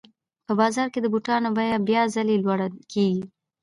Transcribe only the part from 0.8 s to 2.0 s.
کې د بوټانو بیه